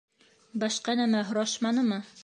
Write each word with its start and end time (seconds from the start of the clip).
Башҡа 0.63 0.97
нәмә 1.03 1.23
һорашманымы? 1.33 2.05